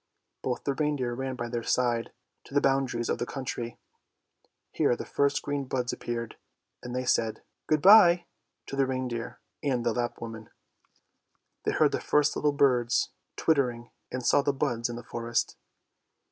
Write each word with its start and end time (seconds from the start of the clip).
Both 0.41 0.63
the 0.63 0.73
reindeer 0.73 1.13
ran 1.13 1.35
by 1.35 1.47
their 1.47 1.61
side, 1.61 2.11
to 2.45 2.55
the 2.55 2.59
boundaries 2.59 3.07
of 3.07 3.19
the 3.19 3.25
country; 3.27 3.77
here 4.71 4.95
the 4.95 5.05
first 5.05 5.43
green 5.43 5.65
buds 5.65 5.93
appeared, 5.93 6.37
and 6.81 6.95
they 6.95 7.05
said" 7.05 7.43
Good 7.69 7.83
bye" 7.83 8.25
to 8.65 8.75
the 8.75 8.87
reindeer 8.87 9.39
and 9.61 9.85
the 9.85 9.93
Lapp 9.93 10.19
woman. 10.19 10.49
They 11.65 11.73
heard 11.73 11.91
the 11.91 12.01
first 12.01 12.35
little 12.35 12.51
birds 12.51 13.11
twittering 13.35 13.91
and 14.11 14.25
saw 14.25 14.41
the 14.41 14.53
buds 14.53 14.89
in 14.89 14.95
the 14.95 15.03
forest. 15.03 15.55